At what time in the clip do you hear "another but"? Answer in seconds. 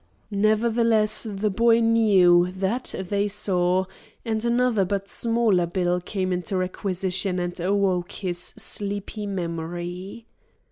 4.43-5.07